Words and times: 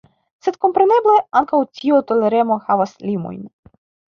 Sed 0.45 0.55
kompreneble 0.65 1.13
ankaŭ 1.41 1.59
tiu 1.81 1.99
toleremo 2.13 2.59
havas 2.71 2.99
limojn. 3.07 3.41